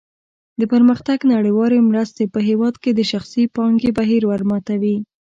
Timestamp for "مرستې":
1.89-2.23